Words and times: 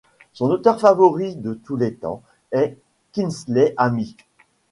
Son 0.33 0.49
auteur 0.49 0.79
favori 0.79 1.35
de 1.35 1.53
tous 1.53 1.75
les 1.75 1.93
temps 1.93 2.23
est 2.51 2.79
Kingsley 3.11 3.75
Amis. 3.77 4.17